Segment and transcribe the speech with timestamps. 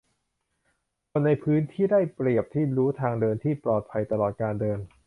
[1.09, 4.79] คนในพื้นที่ได้เปรียบที่รู้ทางเดินที่ปลอดภัยตลอดการเดิน